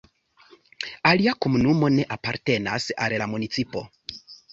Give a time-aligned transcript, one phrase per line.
[1.09, 3.85] Alia komunumo ne apartenas al la municipo.